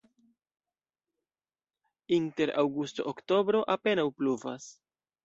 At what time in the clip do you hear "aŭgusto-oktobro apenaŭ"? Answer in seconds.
2.63-4.07